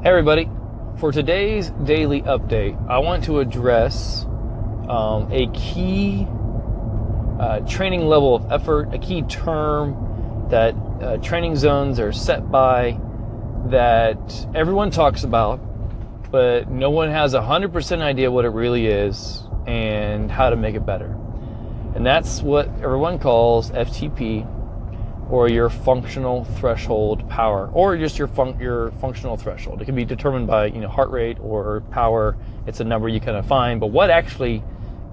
[0.00, 0.48] Hey, everybody.
[0.98, 4.26] For today's daily update, I want to address
[4.88, 6.24] um, a key
[7.40, 12.96] uh, training level of effort, a key term that uh, training zones are set by
[13.70, 15.58] that everyone talks about,
[16.30, 20.76] but no one has a 100% idea what it really is and how to make
[20.76, 21.18] it better.
[21.96, 24.46] And that's what everyone calls FTP
[25.30, 29.82] or your functional threshold power, or just your fun- your functional threshold.
[29.82, 32.36] It can be determined by you know heart rate or power.
[32.66, 34.62] It's a number you kind of find, but what actually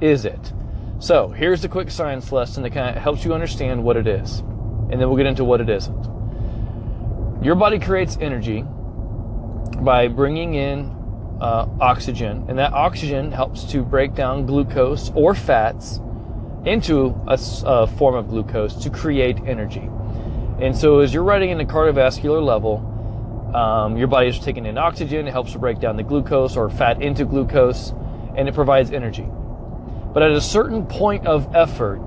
[0.01, 0.53] is it?
[0.99, 4.39] So here's the quick science lesson that kind of helps you understand what it is,
[4.39, 6.05] and then we'll get into what it isn't.
[7.43, 8.63] Your body creates energy
[9.81, 10.95] by bringing in
[11.41, 15.99] uh, oxygen, and that oxygen helps to break down glucose or fats
[16.65, 19.87] into a, a form of glucose to create energy.
[20.59, 22.91] And so, as you're riding in the cardiovascular level,
[23.55, 26.69] um, your body is taking in oxygen, it helps to break down the glucose or
[26.69, 27.91] fat into glucose,
[28.35, 29.27] and it provides energy.
[30.13, 31.99] But at a certain point of effort,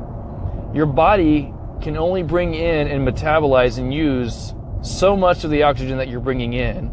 [0.74, 5.98] your body can only bring in and metabolize and use so much of the oxygen
[5.98, 6.92] that you're bringing in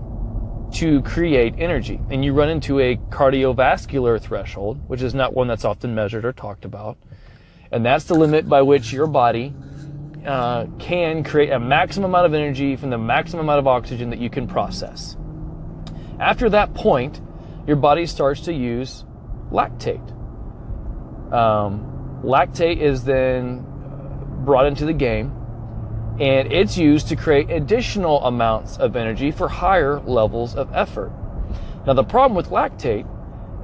[0.73, 1.99] to create energy.
[2.09, 6.33] And you run into a cardiovascular threshold, which is not one that's often measured or
[6.33, 6.97] talked about.
[7.71, 9.53] And that's the limit by which your body
[10.25, 14.19] uh, can create a maximum amount of energy from the maximum amount of oxygen that
[14.19, 15.17] you can process.
[16.19, 17.21] After that point,
[17.67, 19.05] your body starts to use
[19.51, 20.11] lactate.
[21.33, 23.65] Um, lactate is then
[24.45, 25.31] brought into the game
[26.19, 31.11] and it's used to create additional amounts of energy for higher levels of effort.
[31.85, 33.05] Now, the problem with lactate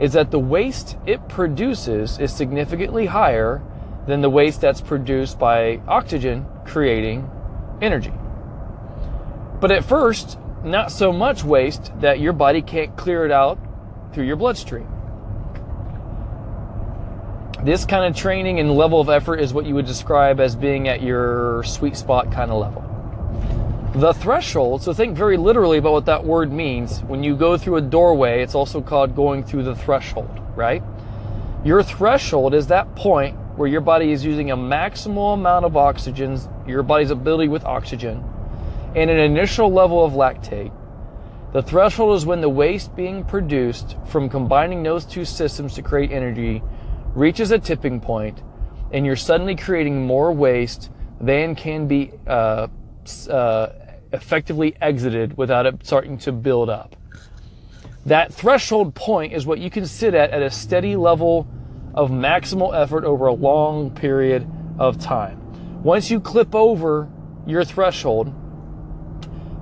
[0.01, 3.61] is that the waste it produces is significantly higher
[4.05, 7.29] than the waste that's produced by oxygen creating
[7.81, 8.13] energy.
[9.59, 13.59] But at first, not so much waste that your body can't clear it out
[14.13, 14.87] through your bloodstream.
[17.63, 20.87] This kind of training and level of effort is what you would describe as being
[20.87, 22.81] at your sweet spot kind of level.
[23.93, 27.01] The threshold, so think very literally about what that word means.
[27.03, 30.81] When you go through a doorway, it's also called going through the threshold, right?
[31.63, 36.39] Your threshold is that point where your body is using a maximal amount of oxygen,
[36.67, 38.23] your body's ability with oxygen,
[38.95, 40.71] and an initial level of lactate.
[41.53, 46.11] The threshold is when the waste being produced from combining those two systems to create
[46.11, 46.63] energy
[47.13, 48.41] reaches a tipping point,
[48.93, 52.67] and you're suddenly creating more waste than can be uh,
[53.29, 53.67] uh,
[54.13, 56.95] effectively exited without it starting to build up.
[58.05, 61.47] That threshold point is what you can sit at at a steady level
[61.93, 64.47] of maximal effort over a long period
[64.79, 65.83] of time.
[65.83, 67.09] Once you clip over
[67.45, 68.33] your threshold,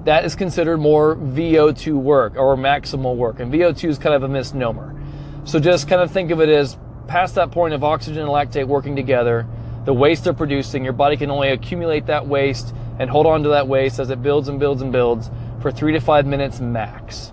[0.06, 3.40] that is considered more VO2 work or maximal work.
[3.40, 4.96] And VO2 is kind of a misnomer.
[5.44, 8.68] So just kind of think of it as past that point of oxygen and lactate
[8.68, 9.48] working together,
[9.86, 13.50] the waste they're producing, your body can only accumulate that waste and hold on to
[13.50, 15.30] that waste as it builds and builds and builds
[15.62, 17.32] for three to five minutes max.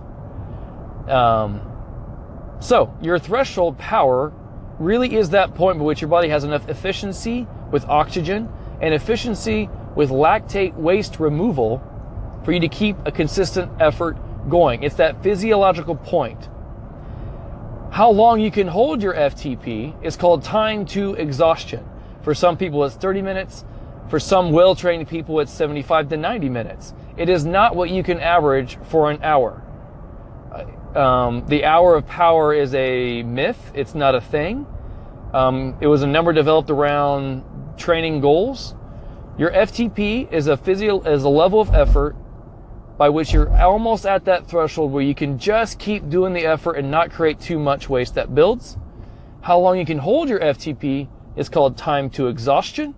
[1.09, 1.61] Um,
[2.61, 4.33] so your threshold power
[4.79, 8.49] really is that point by which your body has enough efficiency with oxygen
[8.81, 11.83] and efficiency with lactate waste removal
[12.45, 14.17] for you to keep a consistent effort
[14.49, 14.83] going.
[14.83, 16.49] It's that physiological point.
[17.91, 21.85] How long you can hold your FTP is called time to exhaustion.
[22.23, 23.65] For some people, it's 30 minutes.
[24.09, 26.95] For some well trained people, it's 75 to 90 minutes.
[27.17, 29.63] It is not what you can average for an hour.
[30.97, 33.73] Um, the hour of power is a myth.
[33.75, 34.67] It's not a thing.
[35.35, 37.45] Um, it was a number developed around
[37.77, 38.75] training goals.
[39.37, 42.17] Your FTP is a physio is a level of effort
[42.97, 46.75] by which you're almost at that threshold where you can just keep doing the effort
[46.75, 48.79] and not create too much waste that builds.
[49.43, 52.95] How long you can hold your FTP is called time to exhaustion.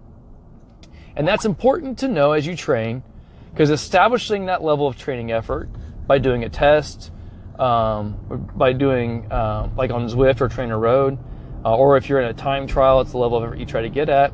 [1.16, 3.02] And that's important to know as you train
[3.50, 5.68] because establishing that level of training effort
[6.06, 7.10] by doing a test,
[7.58, 8.16] um,
[8.54, 11.18] by doing uh, like on Zwift or Trainer Road,
[11.64, 13.82] uh, or if you're in a time trial, it's the level of effort you try
[13.82, 14.32] to get at,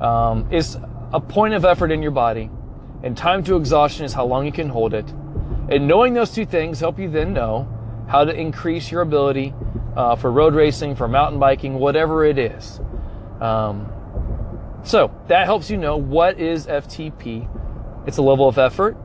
[0.00, 0.76] um, is
[1.12, 2.50] a point of effort in your body.
[3.02, 5.08] And time to exhaustion is how long you can hold it.
[5.70, 7.68] And knowing those two things help you then know
[8.08, 9.54] how to increase your ability
[9.96, 12.80] uh, for road racing, for mountain biking, whatever it is.
[13.40, 13.90] Um,
[14.82, 17.48] so that helps you know what is FTP.
[18.06, 18.96] It's a level of effort.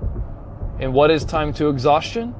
[0.79, 2.35] And what is time to exhaustion?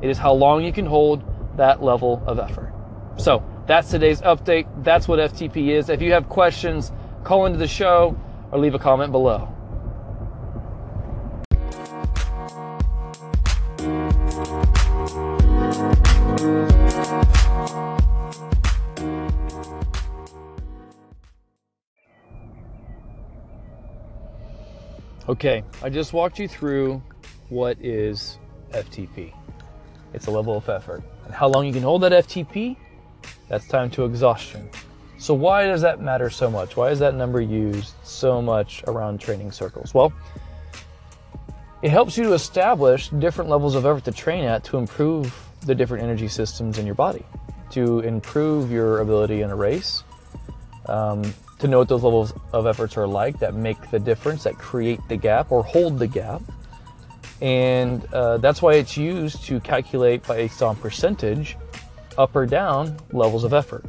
[0.00, 1.24] It is how long you can hold
[1.56, 2.72] that level of effort.
[3.16, 4.66] So that's today's update.
[4.84, 5.88] That's what FTP is.
[5.88, 6.92] If you have questions,
[7.24, 8.16] call into the show
[8.52, 9.52] or leave a comment below.
[25.28, 27.02] Okay, I just walked you through
[27.50, 28.38] what is
[28.70, 29.37] FTP.
[30.12, 31.02] It's a level of effort.
[31.24, 32.76] And how long you can hold that FTP,
[33.48, 34.68] that's time to exhaustion.
[35.18, 36.76] So why does that matter so much?
[36.76, 39.92] Why is that number used so much around training circles?
[39.92, 40.12] Well,
[41.82, 45.34] it helps you to establish different levels of effort to train at to improve
[45.66, 47.24] the different energy systems in your body,
[47.70, 50.04] to improve your ability in a race,
[50.86, 51.22] um,
[51.58, 55.00] to know what those levels of efforts are like that make the difference, that create
[55.08, 56.42] the gap or hold the gap.
[57.40, 61.56] And uh, that's why it's used to calculate based on percentage
[62.16, 63.84] up or down levels of effort.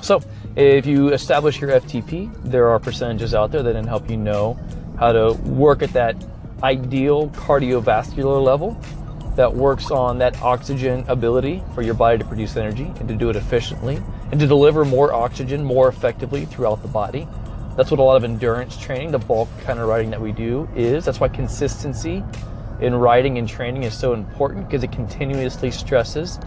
[0.00, 0.22] So
[0.56, 4.58] if you establish your FTP, there are percentages out there that can help you know
[4.98, 6.16] how to work at that
[6.62, 8.80] ideal cardiovascular level
[9.36, 13.30] that works on that oxygen ability for your body to produce energy and to do
[13.30, 14.02] it efficiently
[14.32, 17.28] and to deliver more oxygen more effectively throughout the body.
[17.78, 20.68] That's what a lot of endurance training, the bulk kind of riding that we do
[20.74, 21.04] is.
[21.04, 22.24] That's why consistency
[22.80, 26.40] in riding and training is so important because it continuously stresses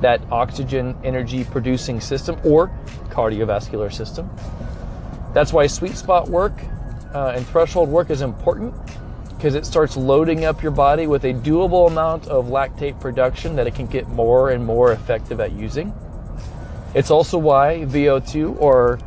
[0.00, 2.68] that oxygen energy producing system or
[3.10, 4.28] cardiovascular system.
[5.32, 6.54] That's why sweet spot work
[7.14, 8.74] uh, and threshold work is important
[9.36, 13.68] because it starts loading up your body with a doable amount of lactate production that
[13.68, 15.94] it can get more and more effective at using.
[16.92, 18.98] It's also why VO2 or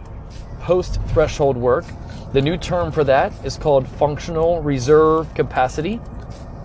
[0.66, 1.86] post threshold work,
[2.34, 5.98] the new term for that is called functional reserve capacity.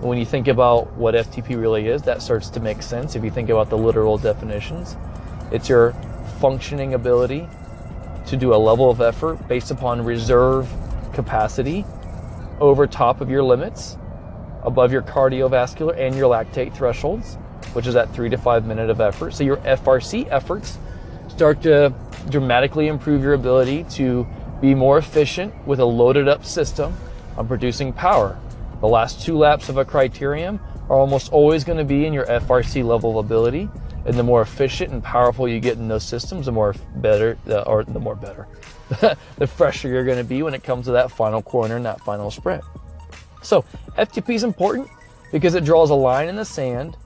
[0.01, 3.31] When you think about what FTP really is, that starts to make sense if you
[3.31, 4.97] think about the literal definitions.
[5.53, 5.93] It's your
[6.41, 7.47] functioning ability
[8.25, 10.67] to do a level of effort based upon reserve
[11.13, 11.85] capacity
[12.59, 13.99] over top of your limits,
[14.63, 17.35] above your cardiovascular and your lactate thresholds,
[17.75, 19.35] which is that three to five minute of effort.
[19.35, 20.79] So your FRC efforts
[21.29, 21.93] start to
[22.29, 24.27] dramatically improve your ability to
[24.61, 26.95] be more efficient with a loaded up system
[27.37, 28.39] on producing power.
[28.81, 32.27] The last two laps of a criterium are almost always going to be in your
[32.27, 33.69] FRC level of ability.
[34.07, 37.37] And the more efficient and powerful you get in those systems, the more better,
[37.67, 38.49] or the more better,
[39.37, 42.01] the fresher you're going to be when it comes to that final corner and that
[42.01, 42.65] final sprint.
[43.43, 43.63] So
[43.99, 44.89] FTP is important
[45.33, 46.97] because it draws a line in the sand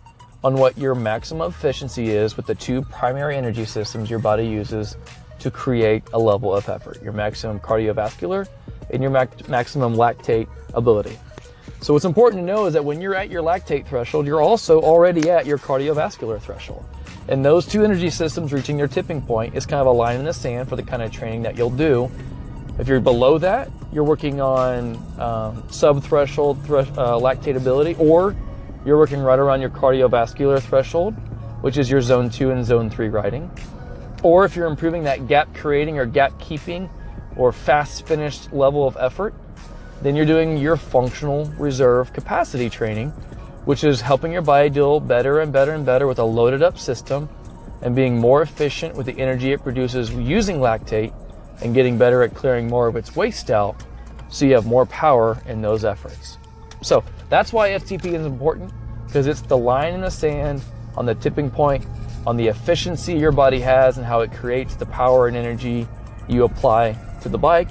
[0.45, 4.97] on what your maximum efficiency is with the two primary energy systems your body uses
[5.39, 8.47] to create a level of effort your maximum cardiovascular
[8.91, 11.19] and your max- maximum lactate ability.
[11.81, 14.81] So, what's important to know is that when you're at your lactate threshold, you're also
[14.81, 16.85] already at your cardiovascular threshold.
[17.29, 20.27] And those two energy systems reaching their tipping point is kind of a line in
[20.27, 22.11] the sand for the kind of training that you'll do.
[22.79, 28.37] If you're below that, you're working on um, sub-threshold thresh, uh, lactate ability, or
[28.85, 31.15] you're working right around your cardiovascular threshold,
[31.63, 33.51] which is your zone two and zone three riding.
[34.23, 36.91] Or if you're improving that gap creating or gap keeping
[37.37, 39.35] or fast finished level of effort,
[40.03, 43.11] then you're doing your functional reserve capacity training,
[43.65, 46.79] which is helping your body deal better and better and better with a loaded up
[46.79, 47.29] system
[47.83, 51.13] and being more efficient with the energy it produces using lactate
[51.63, 53.77] and getting better at clearing more of its waste out
[54.29, 56.39] so you have more power in those efforts.
[56.83, 57.05] So
[57.35, 58.73] that's why FTP is important
[59.07, 60.63] because it's the line in the sand
[60.97, 61.85] on the tipping point
[62.29, 65.89] on the efficiency your body has and how it creates the power and energy
[66.29, 67.71] you apply to the bike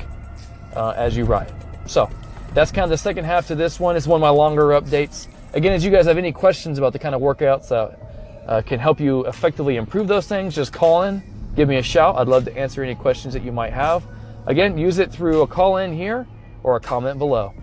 [0.76, 1.50] uh, as you ride.
[1.86, 2.10] So
[2.54, 3.96] that's kind of the second half to this one.
[3.96, 5.30] It's one of my longer updates.
[5.54, 8.00] Again, as you guys have any questions about the kind of workouts that
[8.46, 11.24] uh, can help you effectively improve those things, just call in,
[11.56, 12.18] give me a shout.
[12.18, 14.06] I'd love to answer any questions that you might have.
[14.46, 16.28] Again, use it through a call in here
[16.64, 17.54] or a comment below.